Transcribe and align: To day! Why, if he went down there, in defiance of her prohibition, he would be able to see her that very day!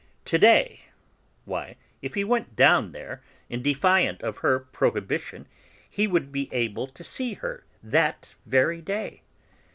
To 0.25 0.39
day! 0.39 0.85
Why, 1.45 1.75
if 2.01 2.15
he 2.15 2.23
went 2.23 2.55
down 2.55 2.91
there, 2.91 3.21
in 3.51 3.61
defiance 3.61 4.23
of 4.23 4.39
her 4.39 4.57
prohibition, 4.61 5.47
he 5.87 6.07
would 6.07 6.31
be 6.31 6.49
able 6.51 6.87
to 6.87 7.03
see 7.03 7.35
her 7.35 7.65
that 7.83 8.33
very 8.47 8.81
day! 8.81 9.21